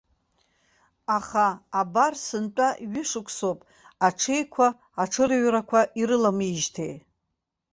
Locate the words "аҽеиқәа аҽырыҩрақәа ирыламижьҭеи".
4.07-6.93